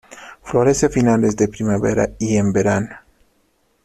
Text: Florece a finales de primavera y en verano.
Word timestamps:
Florece 0.41 0.87
a 0.87 0.89
finales 0.89 1.35
de 1.37 1.47
primavera 1.47 2.09
y 2.17 2.35
en 2.37 2.51
verano. 2.51 2.89